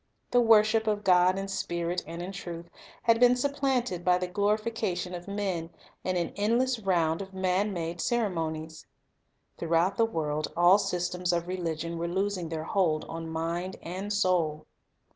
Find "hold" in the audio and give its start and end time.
12.63-13.05